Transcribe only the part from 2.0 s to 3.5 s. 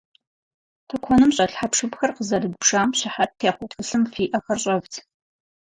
къызэрыдбжам щыхьэт